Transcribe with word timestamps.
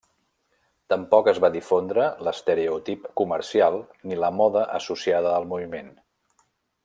Tampoc 0.93 1.27
es 1.33 1.41
va 1.43 1.51
difondre 1.55 2.07
l'estereotip 2.27 3.05
comercial 3.21 3.77
ni 4.11 4.19
la 4.25 4.33
moda 4.41 4.65
associada 4.79 5.35
al 5.41 5.49
moviment. 5.55 5.93